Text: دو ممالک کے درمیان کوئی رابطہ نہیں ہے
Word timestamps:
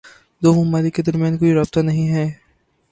دو 0.41 0.49
ممالک 0.53 0.93
کے 0.95 1.01
درمیان 1.01 1.37
کوئی 1.37 1.53
رابطہ 1.53 1.79
نہیں 1.79 2.07
ہے 2.09 2.25